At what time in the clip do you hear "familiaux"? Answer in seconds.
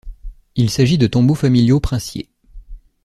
1.35-1.79